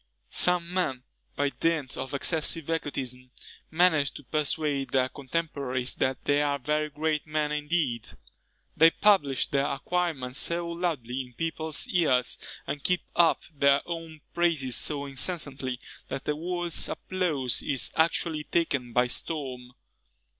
Some 0.29 0.73
men, 0.73 1.03
by 1.35 1.51
dint 1.51 1.95
of 1.95 2.15
excessive 2.15 2.67
egotism, 2.71 3.29
manage 3.69 4.11
to 4.15 4.23
persuade 4.23 4.89
their 4.89 5.09
contemporaries 5.09 5.93
that 5.93 6.25
they 6.25 6.41
are 6.41 6.57
very 6.57 6.89
great 6.89 7.27
men 7.27 7.51
indeed: 7.51 8.07
they 8.75 8.89
publish 8.89 9.45
their 9.45 9.67
acquirements 9.67 10.39
so 10.39 10.67
loudly 10.69 11.21
in 11.21 11.33
people's 11.35 11.87
ears, 11.87 12.39
and 12.65 12.83
keep 12.83 13.03
up 13.15 13.43
their 13.53 13.83
own 13.85 14.21
praises 14.33 14.75
so 14.75 15.05
incessantly, 15.05 15.79
that 16.07 16.25
the 16.25 16.35
world's 16.35 16.89
applause 16.89 17.61
is 17.61 17.91
actually 17.95 18.45
taken 18.45 18.93
by 18.93 19.05
storm. 19.05 19.71